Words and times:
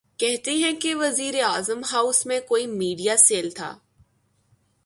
کہتے 0.17 0.51
ہیں 0.51 0.71
کہ 0.75 0.95
وزیراعظم 0.95 1.81
ہاؤس 1.91 2.25
میں 2.25 2.39
کوئی 2.39 2.67
میڈیا 2.67 3.17
سیل 3.17 3.49
تھا۔ 3.49 3.77